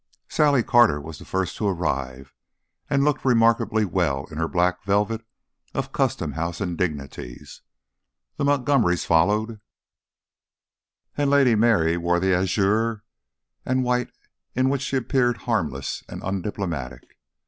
[0.27, 2.33] Sally Carter was the first to arrive,
[2.89, 5.23] and looked remarkably well in her black velvet
[5.75, 7.61] of Custom House indignities.
[8.37, 9.59] The Montgomerys followed,
[11.15, 13.03] and Lady Mary wore the azure
[13.63, 14.09] and white
[14.55, 17.03] in which she appeared harmless and undiplomatic.